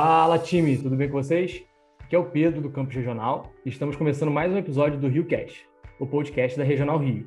[0.00, 1.64] Fala time, tudo bem com vocês?
[1.98, 5.24] Aqui é o Pedro do Campus Regional e estamos começando mais um episódio do Rio
[5.24, 7.26] Cast, o podcast da Regional Rio.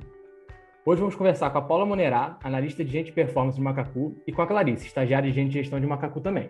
[0.86, 4.42] Hoje vamos conversar com a Paula Monerá, analista de gente performance de Macacu, e com
[4.42, 6.50] a Clarice, estagiária de gente gestão de Macacu também.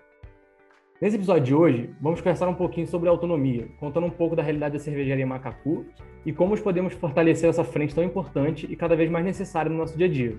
[1.01, 4.73] Nesse episódio de hoje, vamos conversar um pouquinho sobre autonomia, contando um pouco da realidade
[4.73, 5.87] da cervejaria Macacu
[6.23, 9.97] e como podemos fortalecer essa frente tão importante e cada vez mais necessária no nosso
[9.97, 10.37] dia a dia.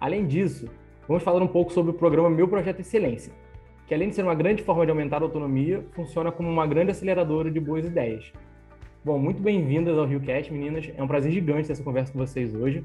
[0.00, 0.70] Além disso,
[1.06, 3.30] vamos falar um pouco sobre o programa Meu Projeto Excelência,
[3.92, 6.92] que além de ser uma grande forma de aumentar a autonomia, funciona como uma grande
[6.92, 8.32] aceleradora de boas ideias.
[9.04, 10.90] Bom, muito bem-vindas ao RioCast, meninas.
[10.96, 12.82] É um prazer gigante ter essa conversa com vocês hoje.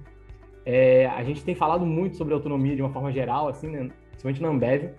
[0.66, 3.90] É, a gente tem falado muito sobre autonomia de uma forma geral, assim, né?
[4.10, 4.90] principalmente na Ambev,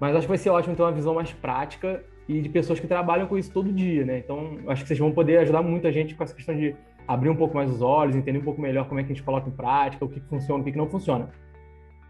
[0.00, 2.86] mas acho que vai ser ótimo ter uma visão mais prática e de pessoas que
[2.86, 4.20] trabalham com isso todo dia, né?
[4.20, 6.74] Então, acho que vocês vão poder ajudar muita gente com essa questão de
[7.06, 9.24] abrir um pouco mais os olhos, entender um pouco melhor como é que a gente
[9.24, 11.28] coloca em prática, o que funciona, o que não funciona.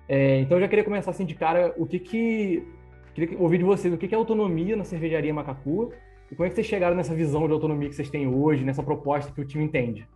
[0.09, 2.79] É, então, eu já queria começar assim de cara, o que que
[3.15, 5.93] Queria ouvir de vocês o que é autonomia na cervejaria Macacu
[6.31, 8.83] e como é que vocês chegaram nessa visão de autonomia que vocês têm hoje, nessa
[8.83, 10.07] proposta que o time entende.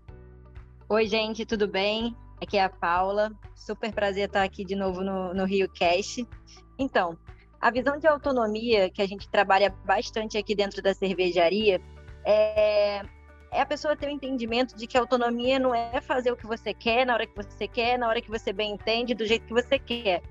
[0.88, 2.14] Oi, gente, tudo bem?
[2.40, 3.32] Aqui é a Paula.
[3.54, 6.26] Super prazer estar aqui de novo no, no Rio Cast.
[6.78, 7.16] Então,
[7.60, 11.80] a visão de autonomia que a gente trabalha bastante aqui dentro da cervejaria
[12.24, 13.02] é,
[13.52, 16.46] é a pessoa ter o um entendimento de que autonomia não é fazer o que
[16.46, 19.46] você quer, na hora que você quer, na hora que você bem entende, do jeito
[19.46, 20.22] que você quer.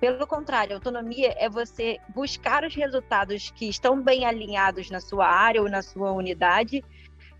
[0.00, 5.62] Pelo contrário, autonomia é você buscar os resultados que estão bem alinhados na sua área
[5.62, 6.84] ou na sua unidade,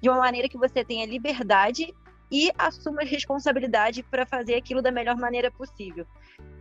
[0.01, 1.95] de uma maneira que você tenha liberdade
[2.31, 6.07] e assuma responsabilidade para fazer aquilo da melhor maneira possível.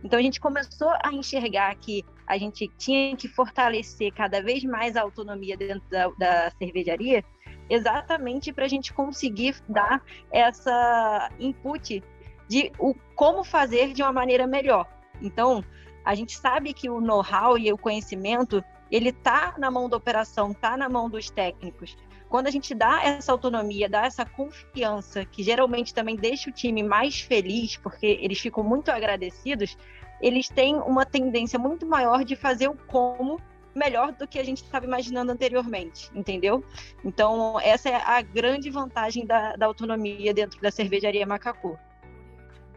[0.04, 4.96] Então a gente começou a enxergar que a gente tinha que fortalecer cada vez mais
[4.96, 7.24] a autonomia dentro da, da cervejaria,
[7.68, 12.02] exatamente para a gente conseguir dar essa input
[12.48, 14.86] de o como fazer de uma maneira melhor.
[15.20, 15.64] Então,
[16.06, 20.52] a gente sabe que o know-how e o conhecimento ele está na mão da operação,
[20.52, 21.96] está na mão dos técnicos.
[22.28, 26.80] Quando a gente dá essa autonomia, dá essa confiança, que geralmente também deixa o time
[26.84, 29.76] mais feliz, porque eles ficam muito agradecidos,
[30.20, 33.40] eles têm uma tendência muito maior de fazer o como
[33.74, 36.64] melhor do que a gente estava imaginando anteriormente, entendeu?
[37.04, 41.76] Então, essa é a grande vantagem da, da autonomia dentro da cervejaria Macacu.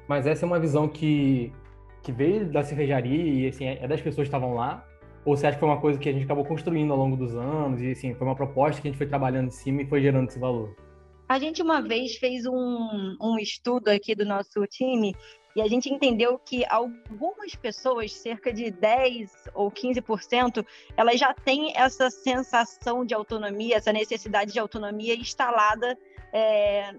[0.07, 1.53] Mas essa é uma visão que
[2.01, 4.85] que veio da cervejaria e assim, é das pessoas que estavam lá?
[5.25, 7.35] Ou você acha que foi uma coisa que a gente acabou construindo ao longo dos
[7.35, 10.01] anos e assim, foi uma proposta que a gente foi trabalhando em cima e foi
[10.01, 10.75] gerando esse valor?
[11.27, 15.13] A gente uma vez fez um, um estudo aqui do nosso time
[15.55, 21.73] e a gente entendeu que algumas pessoas, cerca de 10 ou 15%, elas já têm
[21.75, 25.97] essa sensação de autonomia, essa necessidade de autonomia instalada
[26.33, 26.93] é,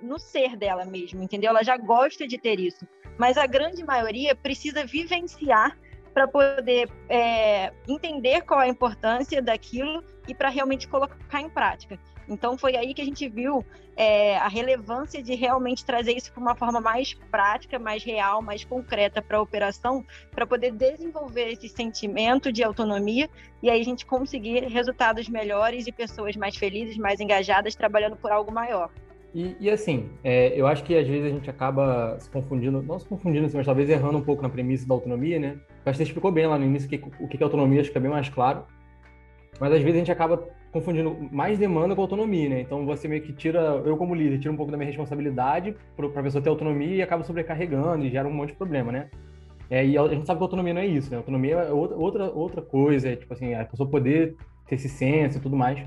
[0.00, 1.50] no ser dela mesmo, entendeu?
[1.50, 2.86] Ela já gosta de ter isso
[3.16, 5.76] mas a grande maioria precisa vivenciar
[6.12, 11.98] para poder é, entender qual é a importância daquilo e para realmente colocar em prática.
[12.28, 13.64] Então foi aí que a gente viu
[13.96, 18.64] é, a relevância de realmente trazer isso para uma forma mais prática, mais real, mais
[18.64, 23.28] concreta para a operação, para poder desenvolver esse sentimento de autonomia
[23.62, 28.32] e aí a gente conseguir resultados melhores e pessoas mais felizes, mais engajadas, trabalhando por
[28.32, 28.90] algo maior.
[29.34, 33.00] E, e assim, é, eu acho que às vezes a gente acaba se confundindo, não
[33.00, 35.58] se confundindo, assim, mas talvez errando um pouco na premissa da autonomia, né?
[35.84, 37.98] Acho que você explicou bem lá no início que, o que é autonomia, acho que
[37.98, 38.64] é bem mais claro.
[39.58, 42.60] Mas às vezes a gente acaba confundindo mais demanda com autonomia, né?
[42.60, 46.06] Então você meio que tira, eu como líder, tira um pouco da minha responsabilidade para
[46.06, 49.08] a pessoa ter autonomia e acaba sobrecarregando e gera um monte de problema, né?
[49.70, 51.16] É, e a gente sabe que autonomia não é isso, né?
[51.16, 54.34] Autonomia é outra, outra, outra coisa, é, tipo assim, a pessoa poder
[54.66, 55.78] ter esse senso e tudo mais.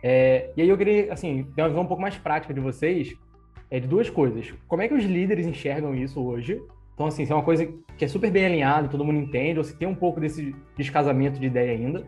[0.00, 3.16] É, e aí eu queria, assim, ter uma visão um pouco mais prática de vocês,
[3.68, 4.54] é, de duas coisas.
[4.68, 6.62] Como é que os líderes enxergam isso hoje?
[6.94, 7.66] Então, assim, se é uma coisa
[7.98, 11.40] que é super bem alinhada, todo mundo entende, ou se tem um pouco desse descasamento
[11.40, 12.06] de ideia ainda.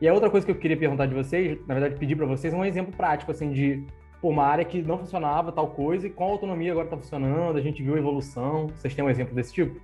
[0.00, 2.52] E a outra coisa que eu queria perguntar de vocês, na verdade, pedir para vocês,
[2.54, 3.84] é um exemplo prático, assim, de
[4.20, 7.58] pô, uma área que não funcionava tal coisa e com a autonomia agora está funcionando,
[7.58, 8.68] a gente viu a evolução.
[8.68, 9.80] Vocês têm um exemplo desse tipo?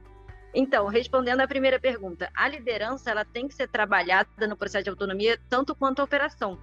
[0.55, 4.91] Então, respondendo à primeira pergunta, a liderança ela tem que ser trabalhada no processo de
[4.91, 6.59] autonomia tanto quanto a operação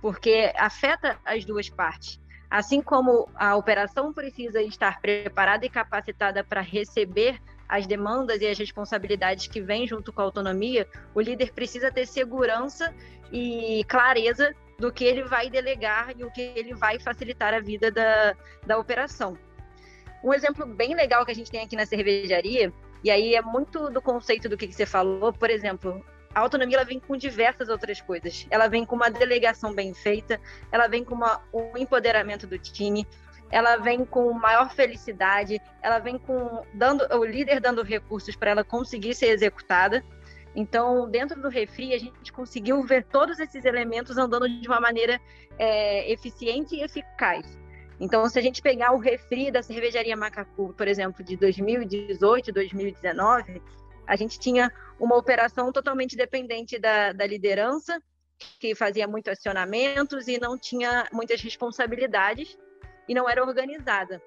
[0.00, 2.20] porque afeta as duas partes.
[2.48, 8.58] Assim como a operação precisa estar preparada e capacitada para receber as demandas e as
[8.58, 12.94] responsabilidades que vêm junto com a autonomia, o líder precisa ter segurança
[13.32, 17.90] e clareza do que ele vai delegar e o que ele vai facilitar a vida
[17.90, 18.36] da,
[18.66, 19.36] da operação.
[20.22, 22.72] Um exemplo bem legal que a gente tem aqui na cervejaria,
[23.02, 26.04] e aí é muito do conceito do que, você falou, por exemplo,
[26.34, 28.46] a autonomia ela vem com diversas outras coisas.
[28.50, 30.40] Ela vem com uma delegação bem feita,
[30.70, 33.06] ela vem com uma, um empoderamento do time,
[33.50, 38.64] ela vem com maior felicidade, ela vem com dando o líder dando recursos para ela
[38.64, 40.04] conseguir ser executada.
[40.54, 45.20] Então, dentro do refri, a gente conseguiu ver todos esses elementos andando de uma maneira
[45.58, 47.58] é, eficiente e eficaz.
[48.00, 53.62] Então, se a gente pegar o refri da cervejaria Macacu, por exemplo, de 2018, 2019,
[54.06, 58.00] a gente tinha uma operação totalmente dependente da, da liderança,
[58.58, 62.56] que fazia muitos acionamentos e não tinha muitas responsabilidades
[63.08, 64.22] e não era organizada.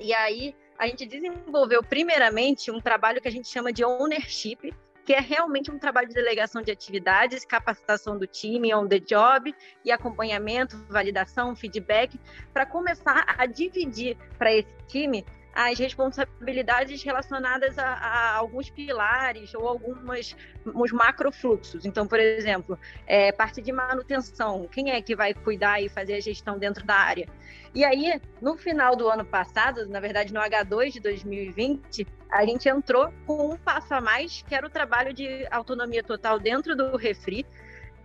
[0.00, 4.74] E aí a gente desenvolveu primeiramente um trabalho que a gente chama de ownership,
[5.04, 9.54] que é realmente um trabalho de delegação de atividades, capacitação do time on the job
[9.84, 12.18] e acompanhamento, validação, feedback,
[12.52, 19.68] para começar a dividir para esse time as responsabilidades relacionadas a, a, alguns pilares ou
[19.68, 20.34] algumas
[20.64, 21.84] os macrofluxos.
[21.84, 26.20] Então, por exemplo, é, parte de manutenção, quem é que vai cuidar e fazer a
[26.20, 27.28] gestão dentro da área?
[27.74, 32.68] E aí, no final do ano passado, na verdade no H2 de 2020, a gente
[32.68, 36.96] entrou com um passo a mais, que era o trabalho de autonomia total dentro do
[36.96, 37.46] Refri,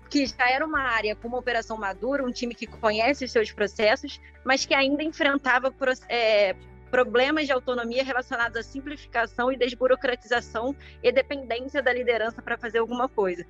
[0.10, 3.52] que já era uma área com uma operação madura, um time que conhece os seus
[3.52, 5.74] processos, mas que ainda enfrentava
[6.08, 6.56] é,
[6.90, 13.08] problemas de autonomia relacionados à simplificação e desburocratização e dependência da liderança para fazer alguma
[13.08, 13.46] coisa.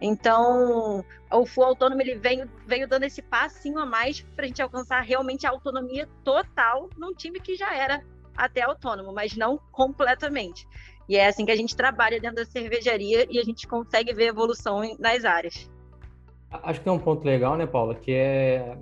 [0.00, 4.62] Então, o Full Autônomo ele veio, veio dando esse passinho a mais para a gente
[4.62, 8.02] alcançar realmente a autonomia total num time que já era
[8.36, 10.68] até autônomo, mas não completamente.
[11.08, 14.26] E é assim que a gente trabalha dentro da cervejaria e a gente consegue ver
[14.26, 15.68] evolução nas áreas.
[16.50, 18.76] Acho que tem um ponto legal, né, Paula, que é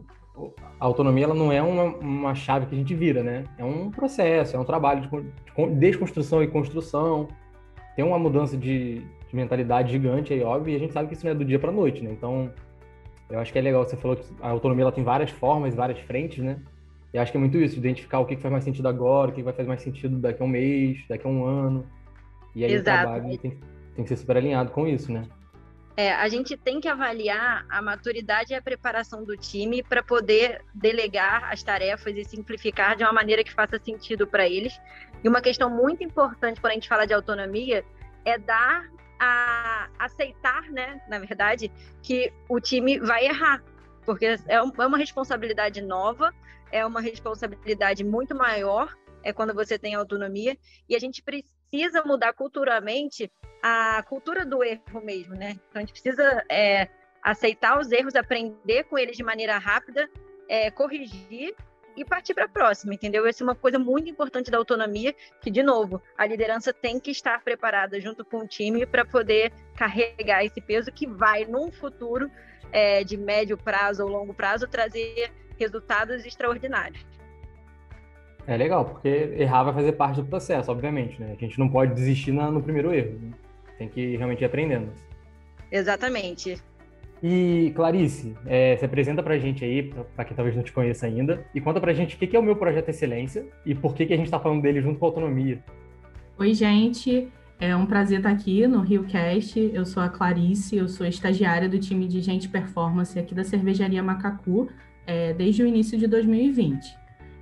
[0.79, 3.45] a autonomia ela não é uma, uma chave que a gente vira, né?
[3.57, 7.29] É um processo, é um trabalho de desconstrução e construção.
[7.95, 8.99] Tem uma mudança de,
[9.29, 11.59] de mentalidade gigante aí, óbvio, e a gente sabe que isso não é do dia
[11.59, 12.11] para noite, né?
[12.13, 12.53] Então,
[13.31, 15.99] eu acho que é legal, você falou que a autonomia ela tem várias formas, várias
[16.01, 16.59] frentes, né?
[17.15, 19.43] E acho que é muito isso, identificar o que faz mais sentido agora, o que
[19.43, 21.87] vai fazer mais sentido daqui a um mês, daqui a um ano.
[22.55, 23.09] E aí Exato.
[23.09, 23.59] o trabalho tem,
[23.95, 25.23] tem que ser super alinhado com isso, né?
[25.97, 30.63] É, a gente tem que avaliar a maturidade e a preparação do time para poder
[30.75, 34.79] delegar as tarefas e simplificar de uma maneira que faça sentido para eles.
[35.25, 37.83] E uma questão muito importante quando a gente fala de autonomia
[38.27, 41.73] é dar a aceitar, né, na verdade,
[42.03, 43.65] que o time vai errar,
[44.05, 46.35] porque é, é uma responsabilidade nova,
[46.71, 48.95] é uma responsabilidade muito maior
[49.27, 50.57] é quando você tem autonomia
[50.89, 53.29] e a gente precisa mudar culturalmente
[53.69, 55.57] a cultura do erro mesmo, né?
[55.69, 56.89] Então a gente precisa é,
[57.21, 60.09] aceitar os erros, aprender com eles de maneira rápida,
[60.49, 61.53] é, corrigir
[61.97, 63.27] e partir para a próxima, entendeu?
[63.27, 67.11] Essa é uma coisa muito importante da autonomia, que, de novo, a liderança tem que
[67.11, 72.31] estar preparada junto com o time para poder carregar esse peso que vai, num futuro
[72.71, 77.05] é, de médio prazo ou longo prazo, trazer resultados extraordinários.
[78.47, 81.35] É legal, porque errar vai fazer parte do processo, obviamente, né?
[81.37, 83.19] A gente não pode desistir no primeiro erro.
[83.21, 83.46] Né?
[83.79, 84.93] Tem que realmente ir aprendendo.
[85.71, 86.57] Exatamente.
[87.23, 89.83] E Clarice, é, se apresenta pra gente aí,
[90.15, 92.43] para quem talvez não te conheça ainda, e conta pra gente o que é o
[92.43, 95.09] meu projeto Excelência e por que, que a gente está falando dele junto com a
[95.09, 95.63] autonomia.
[96.39, 97.29] Oi, gente.
[97.59, 99.71] É um prazer estar aqui no RioCast.
[99.73, 104.03] Eu sou a Clarice, eu sou estagiária do time de Gente Performance aqui da Cervejaria
[104.03, 104.69] Macacu
[105.07, 106.95] é, desde o início de 2020.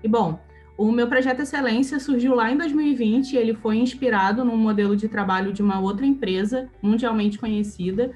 [0.05, 0.39] E, bom,
[0.77, 5.53] o meu projeto Excelência surgiu lá em 2020, ele foi inspirado num modelo de trabalho
[5.53, 8.13] de uma outra empresa mundialmente conhecida,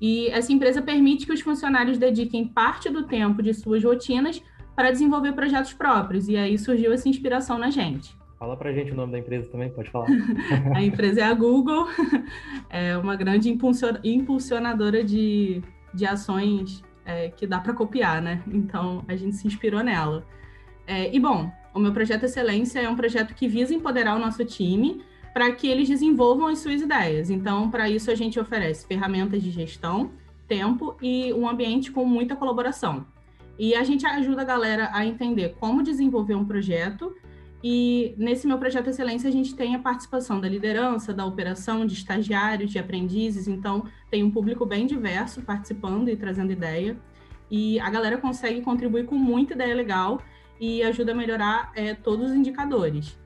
[0.00, 4.42] e essa empresa permite que os funcionários dediquem parte do tempo de suas rotinas
[4.74, 8.14] para desenvolver projetos próprios, e aí surgiu essa inspiração na gente.
[8.38, 10.08] Fala pra gente o nome da empresa também, pode falar.
[10.74, 11.86] a empresa é a Google,
[12.68, 15.62] é uma grande impulsionadora de,
[15.94, 18.42] de ações é, que dá para copiar, né?
[18.48, 20.26] Então a gente se inspirou nela.
[20.86, 24.44] É, e bom, o meu projeto Excelência é um projeto que visa empoderar o nosso
[24.44, 25.02] time
[25.32, 27.30] para que eles desenvolvam as suas ideias.
[27.30, 30.12] Então, para isso, a gente oferece ferramentas de gestão,
[30.46, 33.06] tempo e um ambiente com muita colaboração.
[33.58, 37.14] E a gente ajuda a galera a entender como desenvolver um projeto.
[37.64, 41.94] E nesse meu projeto Excelência, a gente tem a participação da liderança, da operação, de
[41.94, 43.48] estagiários, de aprendizes.
[43.48, 46.96] Então, tem um público bem diverso participando e trazendo ideia.
[47.50, 50.20] E a galera consegue contribuir com muita ideia legal
[50.62, 53.18] e ajuda a melhorar é, todos os indicadores.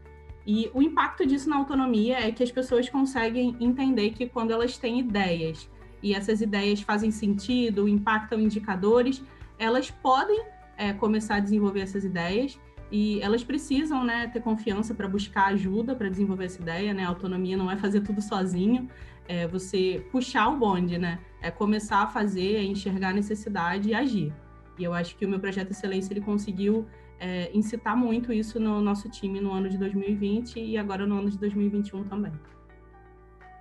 [0.46, 4.78] E o impacto disso na autonomia é que as pessoas conseguem entender que quando elas
[4.78, 5.68] têm ideias
[6.02, 9.22] e essas ideias fazem sentido, impactam indicadores,
[9.58, 10.46] elas podem
[10.78, 12.58] é, começar a desenvolver essas ideias
[12.90, 16.94] e elas precisam né, ter confiança para buscar ajuda para desenvolver essa ideia.
[16.94, 17.04] Né?
[17.04, 18.88] A autonomia não é fazer tudo sozinho,
[19.28, 21.18] é você puxar o bonde, né?
[21.42, 24.32] é começar a fazer, é enxergar a necessidade e agir.
[24.78, 26.86] E eu acho que o meu projeto Excelência ele conseguiu
[27.18, 31.30] é, incitar muito isso no nosso time no ano de 2020 e agora no ano
[31.30, 32.32] de 2021 também.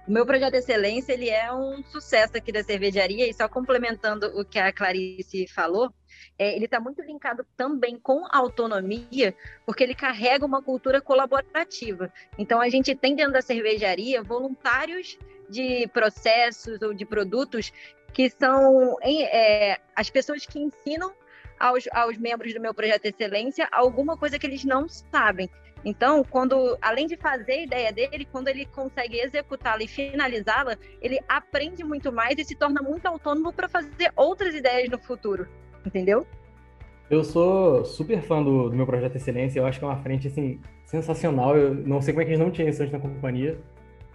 [0.08, 4.28] O meu projeto de excelência ele é um sucesso aqui da cervejaria e só complementando
[4.40, 5.92] o que a Clarice falou,
[6.38, 9.36] é, ele está muito linkado também com autonomia,
[9.66, 12.14] porque ele carrega uma cultura colaborativa.
[12.38, 15.18] Então a gente tem dentro da cervejaria voluntários
[15.50, 17.74] de processos ou de produtos
[18.14, 21.12] que são é, as pessoas que ensinam
[21.60, 25.50] aos, aos membros do meu projeto excelência alguma coisa que eles não sabem.
[25.84, 31.20] Então, quando além de fazer a ideia dele, quando ele consegue executá-la e finalizá-la, ele
[31.28, 35.48] aprende muito mais e se torna muito autônomo para fazer outras ideias no futuro,
[35.86, 36.26] entendeu?
[37.08, 40.28] Eu sou super fã do, do meu projeto Excelência, eu acho que é uma frente
[40.28, 41.56] assim sensacional.
[41.56, 43.60] Eu não sei como é que eles não tinham isso antes na companhia.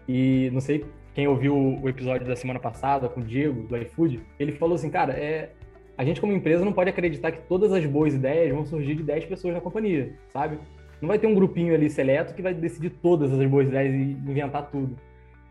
[0.08, 4.20] E não sei quem ouviu o episódio da semana passada com o Diego, do iFood,
[4.38, 5.50] ele falou assim, cara, é,
[6.00, 9.02] a gente como empresa não pode acreditar que todas as boas ideias vão surgir de
[9.02, 10.58] 10 pessoas na companhia, sabe?
[10.98, 14.12] Não vai ter um grupinho ali seleto que vai decidir todas as boas ideias e
[14.30, 14.96] inventar tudo.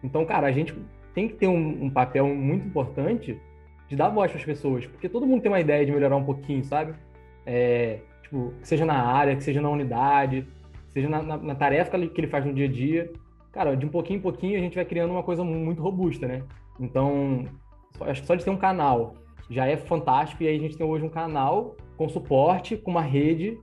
[0.03, 0.73] Então, cara, a gente
[1.13, 3.39] tem que ter um, um papel muito importante
[3.87, 6.25] de dar voz para as pessoas, porque todo mundo tem uma ideia de melhorar um
[6.25, 6.95] pouquinho, sabe?
[7.45, 10.47] É, tipo, que seja na área, que seja na unidade,
[10.93, 13.11] seja na, na, na tarefa que ele faz no dia a dia
[13.51, 16.43] cara, de um pouquinho em pouquinho a gente vai criando uma coisa muito robusta, né?
[16.79, 17.45] Então,
[18.01, 19.15] acho que só de ter um canal
[19.49, 23.01] já é fantástico, e aí a gente tem hoje um canal com suporte, com uma
[23.01, 23.59] rede.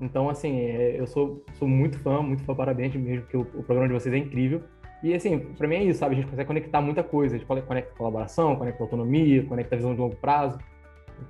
[0.00, 3.62] Então, assim, é, eu sou, sou muito fã, muito fã, parabéns mesmo, porque o, o
[3.62, 4.62] programa de vocês é incrível.
[5.02, 6.14] E, assim, para mim é isso, sabe?
[6.14, 7.34] A gente consegue conectar muita coisa.
[7.34, 10.58] A gente conecta colaboração, conecta autonomia, conecta visão de longo prazo,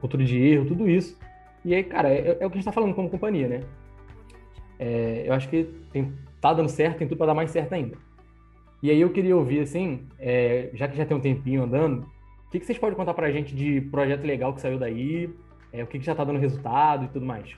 [0.00, 1.18] cultura de erro, tudo isso.
[1.64, 3.61] E aí, cara, é, é o que a gente tá falando como companhia, né?
[4.78, 7.96] É, eu acho que tem tá dando certo, tem tudo para dar mais certo ainda.
[8.82, 12.06] E aí eu queria ouvir, assim, é, já que já tem um tempinho andando,
[12.54, 15.28] que, que vocês podem contar para a gente de projeto legal que saiu daí,
[15.73, 17.56] é, o que, que já está dando resultado e tudo mais?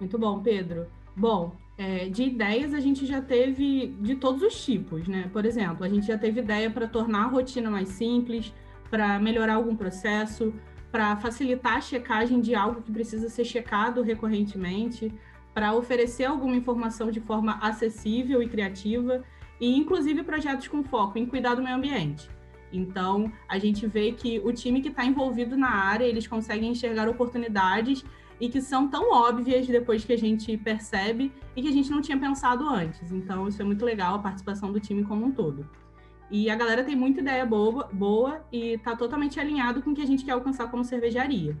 [0.00, 0.86] Muito bom, Pedro.
[1.16, 5.30] Bom, é, de ideias a gente já teve de todos os tipos, né?
[5.32, 8.52] Por exemplo, a gente já teve ideia para tornar a rotina mais simples,
[8.90, 10.52] para melhorar algum processo,
[10.90, 15.12] para facilitar a checagem de algo que precisa ser checado recorrentemente,
[15.54, 19.22] para oferecer alguma informação de forma acessível e criativa,
[19.60, 22.28] e inclusive projetos com foco em cuidar do meio ambiente.
[22.72, 27.08] Então, a gente vê que o time que está envolvido na área, eles conseguem enxergar
[27.08, 28.04] oportunidades
[28.40, 32.02] e que são tão óbvias depois que a gente percebe e que a gente não
[32.02, 33.10] tinha pensado antes.
[33.12, 35.68] Então, isso é muito legal, a participação do time como um todo.
[36.30, 40.02] E a galera tem muita ideia boa, boa e está totalmente alinhado com o que
[40.02, 41.56] a gente quer alcançar como cervejaria.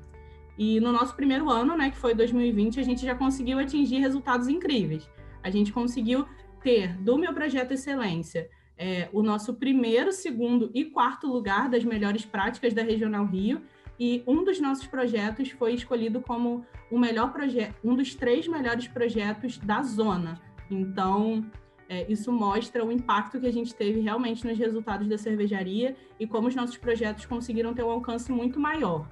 [0.58, 4.48] E no nosso primeiro ano, né, que foi 2020, a gente já conseguiu atingir resultados
[4.48, 5.08] incríveis.
[5.42, 6.26] A gente conseguiu
[6.62, 12.24] ter do meu projeto Excelência é, o nosso primeiro, segundo e quarto lugar das melhores
[12.24, 13.62] práticas da Regional Rio.
[13.98, 18.86] E um dos nossos projetos foi escolhido como o melhor projeto, um dos três melhores
[18.86, 20.40] projetos da zona.
[20.70, 21.44] Então,
[21.88, 26.26] é, isso mostra o impacto que a gente teve realmente nos resultados da cervejaria e
[26.26, 29.08] como os nossos projetos conseguiram ter um alcance muito maior.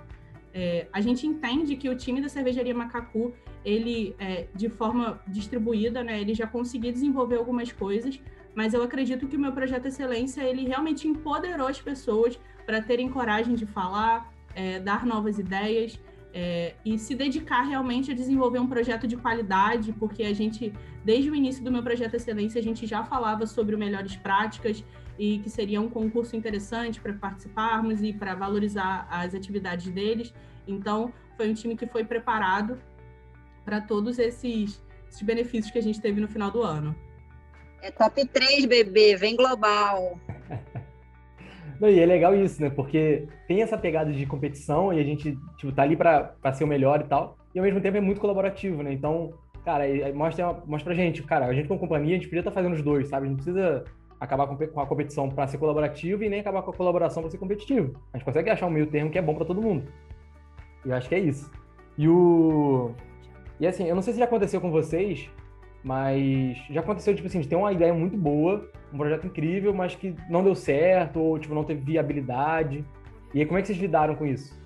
[0.52, 3.32] É, a gente entende que o time da cervejaria Macacu,
[3.64, 8.20] ele, é, de forma distribuída, né, ele já conseguiu desenvolver algumas coisas,
[8.54, 13.08] mas eu acredito que o meu projeto Excelência, ele realmente empoderou as pessoas para terem
[13.08, 15.98] coragem de falar, é, dar novas ideias
[16.32, 20.72] é, e se dedicar realmente a desenvolver um projeto de qualidade, porque a gente,
[21.04, 24.84] desde o início do meu projeto Excelência, a gente já falava sobre melhores práticas
[25.18, 30.34] e que seria um concurso interessante para participarmos e para valorizar as atividades deles.
[30.66, 32.78] Então, foi um time que foi preparado
[33.64, 36.94] para todos esses, esses, benefícios que a gente teve no final do ano.
[37.84, 40.18] É top 3, bebê, vem global.
[41.78, 42.70] Não, e é legal isso, né?
[42.70, 46.66] Porque tem essa pegada de competição e a gente tipo, tá ali para ser o
[46.66, 47.36] melhor e tal.
[47.54, 48.90] E ao mesmo tempo é muito colaborativo, né?
[48.90, 49.34] Então,
[49.66, 52.54] cara, mostra, mostra pra gente, cara, a gente como companhia, a gente podia estar tá
[52.54, 53.26] fazendo os dois, sabe?
[53.26, 53.84] A gente precisa
[54.18, 57.36] acabar com a competição para ser colaborativo e nem acabar com a colaboração para ser
[57.36, 58.00] competitivo.
[58.14, 59.84] A gente consegue achar um meio termo que é bom para todo mundo.
[60.86, 61.50] E eu acho que é isso.
[61.98, 62.92] E o.
[63.60, 65.28] E assim, eu não sei se já aconteceu com vocês,
[65.84, 69.94] mas já aconteceu, tipo assim, de ter uma ideia muito boa, um projeto incrível, mas
[69.94, 72.82] que não deu certo, ou tipo, não teve viabilidade.
[73.34, 74.58] E aí, como é que vocês lidaram com isso?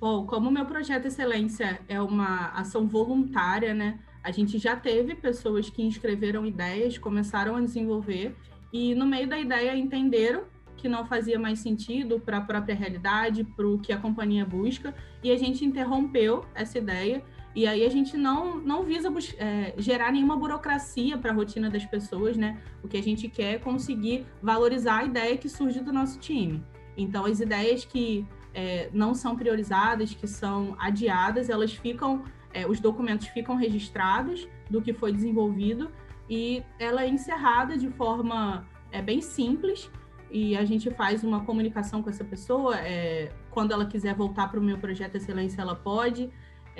[0.00, 3.98] Bom, como o meu projeto Excelência é uma ação voluntária, né?
[4.22, 8.34] A gente já teve pessoas que inscreveram ideias, começaram a desenvolver,
[8.72, 10.44] e no meio da ideia entenderam
[10.76, 14.94] que não fazia mais sentido para a própria realidade, para o que a companhia busca,
[15.22, 17.22] e a gente interrompeu essa ideia.
[17.54, 21.84] E aí a gente não, não visa é, gerar nenhuma burocracia para a rotina das
[21.84, 22.60] pessoas, né?
[22.82, 26.62] O que a gente quer é conseguir valorizar a ideia que surge do nosso time.
[26.96, 32.80] Então, as ideias que é, não são priorizadas, que são adiadas, elas ficam, é, os
[32.80, 35.90] documentos ficam registrados do que foi desenvolvido
[36.28, 39.90] e ela é encerrada de forma é, bem simples
[40.30, 42.76] e a gente faz uma comunicação com essa pessoa.
[42.76, 46.30] É, quando ela quiser voltar para o meu projeto Excelência, ela pode.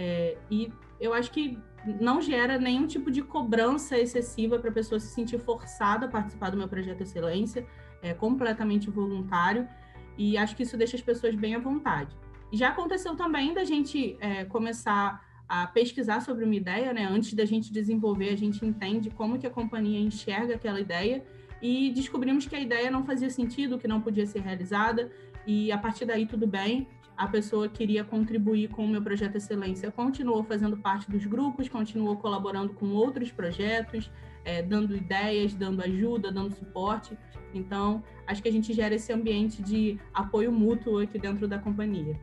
[0.01, 1.59] É, e eu acho que
[2.01, 6.51] não gera nenhum tipo de cobrança excessiva para a pessoa se sentir forçada a participar
[6.51, 7.67] do meu projeto Excelência.
[8.01, 9.69] É completamente voluntário
[10.17, 12.17] e acho que isso deixa as pessoas bem à vontade.
[12.53, 17.09] Já aconteceu também da gente é, começar a pesquisar sobre uma ideia, né?
[17.11, 21.25] Antes da gente desenvolver, a gente entende como que a companhia enxerga aquela ideia
[21.61, 25.11] e descobrimos que a ideia não fazia sentido, que não podia ser realizada
[25.47, 26.87] e a partir daí tudo bem.
[27.19, 32.17] A pessoa queria contribuir com o meu projeto Excelência, continuou fazendo parte dos grupos, continuou
[32.17, 34.09] colaborando com outros projetos,
[34.45, 37.19] é, dando ideias, dando ajuda, dando suporte.
[37.53, 42.15] Então, acho que a gente gera esse ambiente de apoio mútuo aqui dentro da companhia.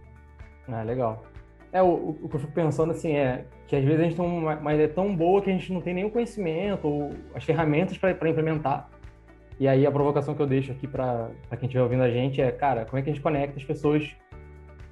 [0.65, 1.25] Ah, legal.
[1.73, 4.25] É, o, o, que eu fico pensando assim é que às vezes a gente tem
[4.25, 7.97] uma, uma ideia tão boa que a gente não tem nenhum conhecimento ou as ferramentas
[7.97, 8.89] para implementar.
[9.59, 12.49] E aí a provocação que eu deixo aqui para quem estiver ouvindo a gente é,
[12.49, 14.15] cara, como é que a gente conecta as pessoas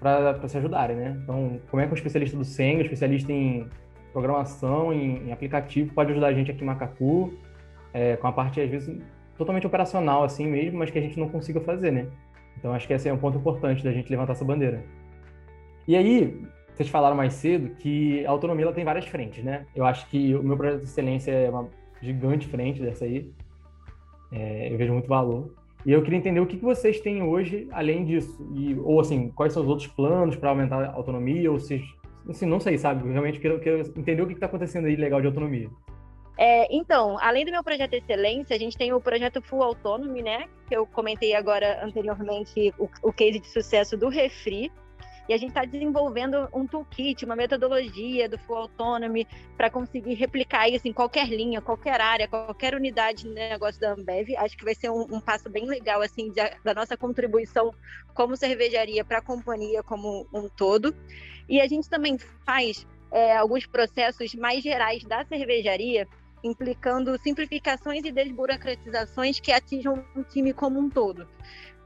[0.03, 1.17] para se ajudarem, né?
[1.24, 3.67] Então, como é que um especialista do Seng, um especialista em
[4.12, 7.33] programação, em, em, aplicativo, pode ajudar a gente aqui em Macacu,
[7.93, 9.01] é, com a parte, às vezes,
[9.38, 12.07] totalmente operacional assim mesmo, mas que a gente não consiga fazer, né?
[12.57, 14.83] Então, acho que esse é um ponto importante da gente levantar essa bandeira.
[15.88, 19.65] E aí, vocês falaram mais cedo que a autonomia ela tem várias frentes, né?
[19.75, 21.67] Eu acho que o meu projeto de excelência é uma
[22.01, 23.31] gigante frente dessa aí.
[24.31, 25.53] É, eu vejo muito valor.
[25.86, 28.38] E eu queria entender o que, que vocês têm hoje além disso.
[28.56, 31.52] E, ou, assim, quais são os outros planos para aumentar a autonomia?
[31.52, 31.84] Ou se,
[32.30, 33.10] assim, não sei, sabe?
[33.10, 35.70] Realmente quero, quero entender o que está acontecendo aí legal de autonomia.
[36.38, 40.46] É, então, além do meu projeto Excelência, a gente tem o projeto Full Autonomy, né?
[40.68, 44.72] Que eu comentei agora anteriormente, o, o case de sucesso do Refri,
[45.27, 50.68] e a gente está desenvolvendo um toolkit, uma metodologia do Full Autonomy para conseguir replicar
[50.68, 54.36] isso em qualquer linha, qualquer área, qualquer unidade de negócio da Ambev.
[54.38, 57.74] Acho que vai ser um, um passo bem legal assim de, da nossa contribuição
[58.13, 60.93] como cervejaria para a companhia como um todo.
[61.47, 66.08] E a gente também faz é, alguns processos mais gerais da cervejaria
[66.43, 71.26] implicando simplificações e desburocratizações que atinjam o time como um todo.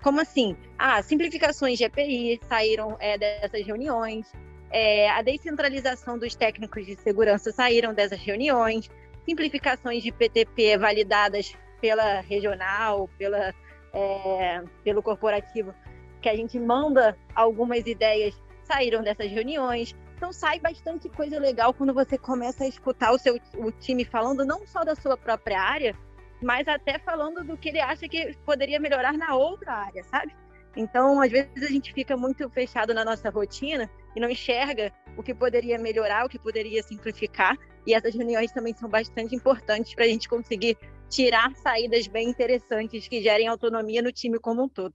[0.01, 0.55] Como assim?
[0.77, 4.31] Ah, simplificações de EPI saíram é, dessas reuniões,
[4.69, 8.89] é, a descentralização dos técnicos de segurança saíram dessas reuniões,
[9.25, 13.53] simplificações de PTP validadas pela regional, pela,
[13.93, 15.73] é, pelo corporativo,
[16.21, 19.95] que a gente manda algumas ideias, saíram dessas reuniões.
[20.17, 24.43] Então sai bastante coisa legal quando você começa a escutar o seu o time falando
[24.43, 25.95] não só da sua própria área,
[26.41, 30.33] mas até falando do que ele acha que poderia melhorar na outra área, sabe?
[30.75, 35.23] Então, às vezes a gente fica muito fechado na nossa rotina e não enxerga o
[35.23, 37.57] que poderia melhorar, o que poderia simplificar.
[37.85, 40.77] E essas reuniões também são bastante importantes para a gente conseguir
[41.09, 44.93] tirar saídas bem interessantes que gerem autonomia no time como um todo.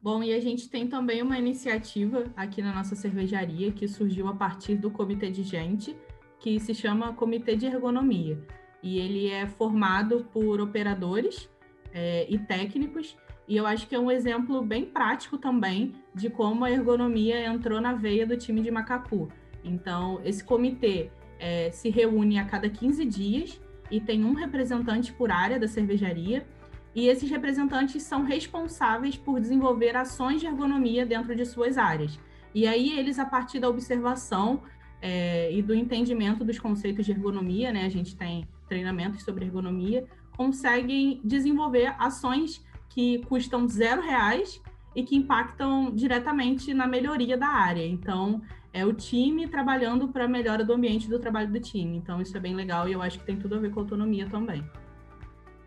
[0.00, 4.34] Bom, e a gente tem também uma iniciativa aqui na nossa cervejaria que surgiu a
[4.34, 5.96] partir do comitê de gente,
[6.38, 8.38] que se chama Comitê de Ergonomia
[8.86, 11.50] e ele é formado por operadores
[11.92, 13.16] é, e técnicos.
[13.48, 17.80] E eu acho que é um exemplo bem prático também de como a ergonomia entrou
[17.80, 19.28] na veia do time de Macacu.
[19.64, 25.32] Então, esse comitê é, se reúne a cada 15 dias e tem um representante por
[25.32, 26.46] área da cervejaria.
[26.94, 32.20] E esses representantes são responsáveis por desenvolver ações de ergonomia dentro de suas áreas.
[32.54, 34.62] E aí, eles, a partir da observação
[35.02, 40.06] é, e do entendimento dos conceitos de ergonomia, né, a gente tem treinamentos sobre ergonomia,
[40.36, 44.62] conseguem desenvolver ações que custam zero reais
[44.94, 47.86] e que impactam diretamente na melhoria da área.
[47.86, 48.40] Então,
[48.72, 51.96] é o time trabalhando para a melhora do ambiente do trabalho do time.
[51.96, 54.26] Então, isso é bem legal e eu acho que tem tudo a ver com autonomia
[54.28, 54.62] também.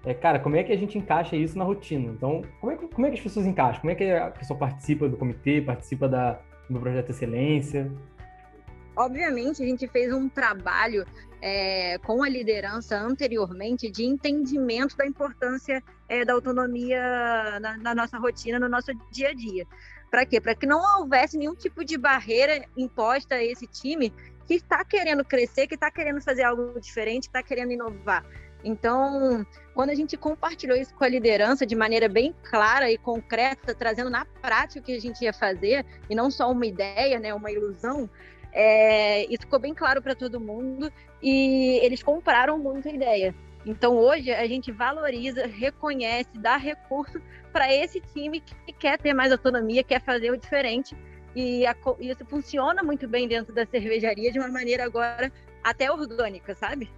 [0.05, 2.11] É, cara, como é que a gente encaixa isso na rotina?
[2.11, 3.81] Então, como é que, como é que as pessoas encaixam?
[3.81, 7.91] Como é que a pessoa participa do comitê, participa da, do projeto Excelência?
[8.99, 11.05] Obviamente, a gente fez um trabalho
[11.41, 17.01] é, com a liderança anteriormente de entendimento da importância é, da autonomia
[17.61, 19.65] na, na, nossa rotina, no nosso dia a dia.
[20.11, 20.41] Para quê?
[20.41, 24.13] Para que não houvesse nenhum tipo de barreira imposta a esse time
[24.45, 28.25] que está querendo crescer, que está querendo fazer algo diferente, está querendo inovar.
[28.65, 33.73] Então, quando a gente compartilhou isso com a liderança de maneira bem clara e concreta,
[33.73, 37.33] trazendo na prática o que a gente ia fazer, e não só uma ideia, né,
[37.33, 38.09] uma ilusão,
[38.51, 43.35] é, isso ficou bem claro para todo mundo e eles compraram muito a ideia.
[43.65, 49.31] Então hoje a gente valoriza, reconhece, dá recurso para esse time que quer ter mais
[49.31, 50.95] autonomia, quer fazer o diferente.
[51.35, 55.31] E a, isso funciona muito bem dentro da cervejaria de uma maneira agora
[55.63, 56.89] até orgânica, sabe?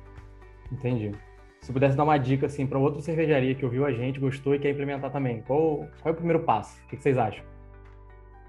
[0.71, 1.11] Entendi.
[1.59, 4.59] se pudesse dar uma dica assim para outra cervejaria que ouviu a gente, gostou e
[4.59, 6.81] quer implementar também, qual, qual é o primeiro passo?
[6.85, 7.50] O que vocês acham?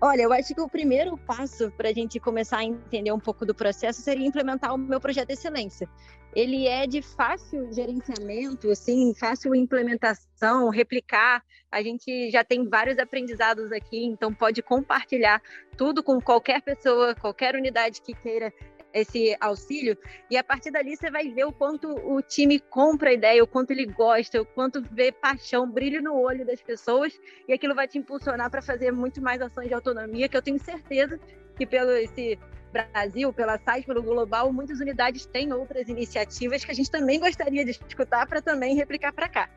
[0.04, 3.46] Olha, eu acho que o primeiro passo para a gente começar a entender um pouco
[3.46, 5.88] do processo seria implementar o meu projeto de excelência.
[6.34, 11.40] Ele é de fácil gerenciamento, assim, fácil implementação, replicar.
[11.70, 15.40] A gente já tem vários aprendizados aqui, então pode compartilhar
[15.76, 18.52] tudo com qualquer pessoa, qualquer unidade que queira
[18.92, 19.96] esse auxílio,
[20.30, 23.46] e a partir dali você vai ver o quanto o time compra a ideia, o
[23.46, 27.88] quanto ele gosta, o quanto vê paixão, brilho no olho das pessoas, e aquilo vai
[27.88, 31.18] te impulsionar para fazer muito mais ações de autonomia, que eu tenho certeza
[31.56, 32.38] que pelo esse
[32.72, 37.64] Brasil, pela SAIS, pelo Global, muitas unidades têm outras iniciativas que a gente também gostaria
[37.64, 39.50] de escutar para também replicar para cá.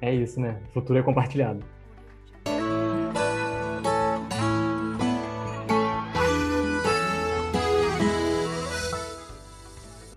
[0.00, 0.60] É isso, né?
[0.68, 1.64] O futuro é compartilhado.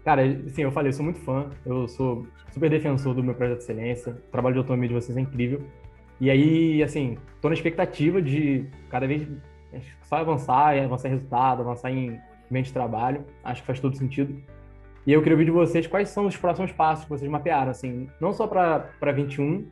[0.03, 3.57] Cara, assim, eu falei, eu sou muito fã, eu sou super defensor do meu projeto
[3.59, 5.61] de excelência, o trabalho de autonomia de vocês é incrível.
[6.19, 9.27] E aí, assim, tô na expectativa de cada vez
[10.03, 14.35] só avançar, avançar em resultado, avançar em ambiente de trabalho, acho que faz todo sentido.
[15.05, 18.07] E eu queria ouvir de vocês quais são os próximos passos que vocês mapearam, assim,
[18.19, 19.67] não só para 21,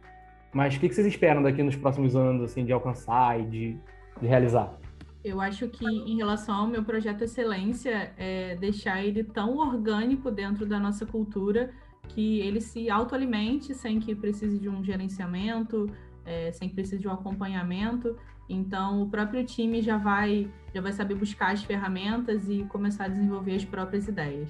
[0.52, 3.78] mas o que, que vocês esperam daqui nos próximos anos, assim, de alcançar e de,
[4.20, 4.74] de realizar?
[5.24, 10.66] Eu acho que em relação ao meu projeto Excelência, é deixar ele tão orgânico dentro
[10.66, 11.74] da nossa cultura
[12.08, 15.88] que ele se autoalimente sem que precise de um gerenciamento,
[16.26, 18.18] é, sem que precise de um acompanhamento.
[18.48, 23.08] Então, o próprio time já vai, já vai saber buscar as ferramentas e começar a
[23.10, 24.50] desenvolver as próprias ideias.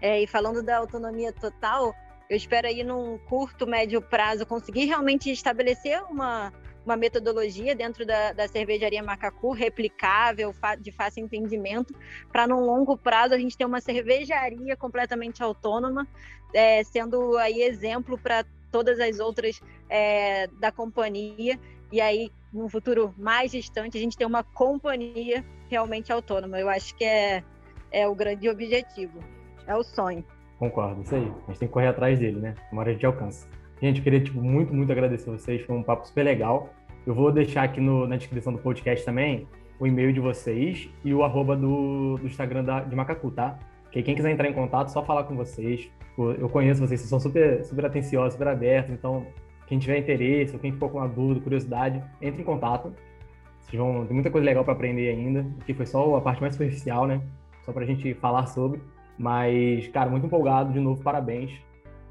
[0.00, 1.94] É, e falando da autonomia total,
[2.30, 6.52] eu espero aí num curto, médio prazo conseguir realmente estabelecer uma,
[6.84, 11.94] uma metodologia dentro da, da cervejaria Macacu, replicável, de fácil entendimento,
[12.30, 16.06] para num longo prazo a gente ter uma cervejaria completamente autônoma,
[16.52, 21.58] é, sendo aí exemplo para todas as outras é, da companhia.
[21.90, 26.58] E aí, num futuro mais distante, a gente ter uma companhia realmente autônoma.
[26.58, 27.44] Eu acho que é,
[27.90, 29.20] é o grande objetivo,
[29.66, 30.24] é o sonho.
[30.58, 31.22] Concordo, isso aí.
[31.22, 32.54] A gente tem que correr atrás dele, né?
[32.70, 33.48] Uma hora a gente alcança.
[33.82, 35.60] Gente, eu queria tipo, muito, muito agradecer vocês.
[35.62, 36.70] Foi um papo super legal.
[37.04, 39.48] Eu vou deixar aqui no, na descrição do podcast também
[39.80, 43.58] o e-mail de vocês e o arroba do, do Instagram da, de Macacu, tá?
[43.90, 45.90] Que quem quiser entrar em contato, só falar com vocês.
[46.16, 48.92] Eu conheço vocês, vocês são super, super atenciosos, super abertos.
[48.92, 49.26] Então,
[49.66, 52.94] quem tiver interesse ou quem ficou com uma dúvida, curiosidade, entre em contato.
[53.58, 55.44] Vocês vão ter muita coisa legal para aprender ainda.
[55.60, 57.20] Aqui foi só a parte mais superficial, né?
[57.64, 58.80] Só para a gente falar sobre.
[59.18, 60.72] Mas, cara, muito empolgado.
[60.72, 61.60] De novo, parabéns.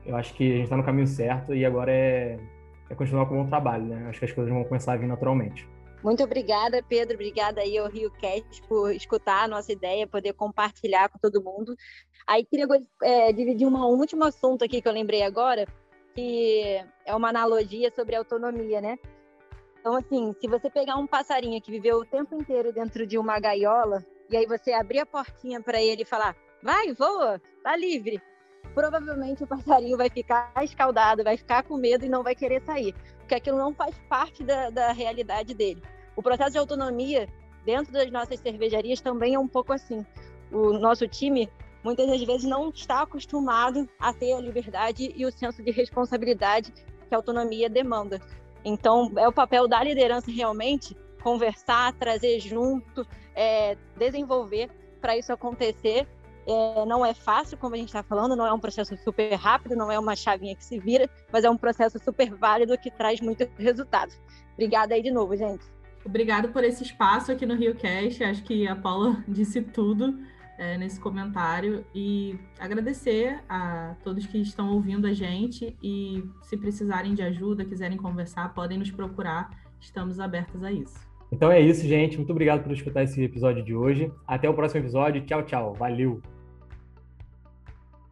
[0.06, 2.40] Eu acho que a gente está no caminho certo e agora é,
[2.90, 4.08] é continuar com o bom trabalho, né?
[4.10, 5.68] Acho que as coisas vão começar a vir naturalmente.
[6.04, 7.14] Muito obrigada, Pedro.
[7.14, 11.76] Obrigada aí ao Rio Cast por escutar a nossa ideia, poder compartilhar com todo mundo.
[12.28, 12.68] Aí queria
[13.04, 15.68] é, dividir um último assunto aqui que eu lembrei agora,
[16.16, 18.98] que é uma analogia sobre autonomia, né?
[19.80, 23.40] Então, assim, se você pegar um passarinho que viveu o tempo inteiro dentro de uma
[23.40, 28.22] gaiola, e aí você abrir a portinha para ele e falar, vai, voa, tá livre.
[28.74, 32.94] Provavelmente o passarinho vai ficar escaldado, vai ficar com medo e não vai querer sair,
[33.20, 35.82] porque aquilo não faz parte da, da realidade dele.
[36.16, 37.28] O processo de autonomia
[37.66, 40.06] dentro das nossas cervejarias também é um pouco assim.
[40.52, 41.50] O nosso time
[41.84, 46.72] muitas das vezes não está acostumado a ter a liberdade e o senso de responsabilidade
[46.72, 48.22] que a autonomia demanda.
[48.64, 53.06] Então, é o papel da liderança realmente conversar, trazer junto,
[53.36, 56.08] é, desenvolver para isso acontecer
[56.52, 59.76] é, não é fácil, como a gente está falando, não é um processo super rápido,
[59.76, 63.22] não é uma chavinha que se vira, mas é um processo super válido que traz
[63.22, 64.14] muito resultado.
[64.54, 65.64] Obrigada aí de novo, gente.
[66.06, 68.24] Obrigado por esse espaço aqui no RioCast.
[68.24, 70.20] Acho que a Paula disse tudo
[70.58, 77.14] é, nesse comentário e agradecer a todos que estão ouvindo a gente e se precisarem
[77.14, 79.50] de ajuda, quiserem conversar, podem nos procurar.
[79.80, 81.00] Estamos abertos a isso.
[81.32, 82.18] Então é isso, gente.
[82.18, 84.12] Muito obrigado por escutar esse episódio de hoje.
[84.28, 85.26] Até o próximo episódio.
[85.26, 85.74] Tchau, tchau.
[85.74, 86.22] Valeu!